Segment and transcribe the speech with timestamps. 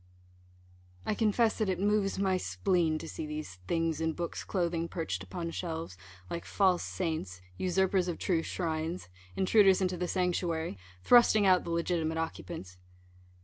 [1.05, 5.21] I confess that it moves my spleen to see these things in books' clothing perched
[5.21, 5.95] upon shelves,
[6.27, 12.17] like false saints, usurpers of true shrines, intruders into the sanctuary, thrusting out the legitimate
[12.17, 12.79] occupants.